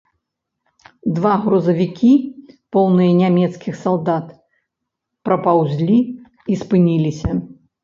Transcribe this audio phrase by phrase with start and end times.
[1.17, 2.09] Два грузавікі,
[2.77, 4.33] поўныя нямецкіх салдат,
[5.31, 7.41] прапаўзлі і спыніліся.